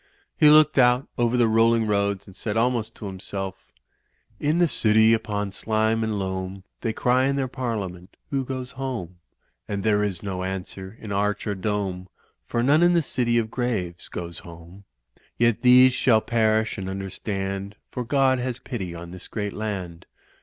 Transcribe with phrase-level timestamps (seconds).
[0.35, 3.71] He looked out over the rolling roads and said almost to himself:
[4.39, 8.71] "In the city set upon slime and loam They cry in their parliament *Who goes
[8.71, 9.19] home?'
[9.67, 12.09] And there is no answer in arch or dome,
[12.47, 14.85] For none in the city of graves goes home.
[15.37, 20.07] Yet these shall perish and understand, For God has pity on this great land.